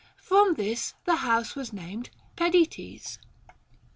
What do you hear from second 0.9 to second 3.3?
the house was named Πεδινής.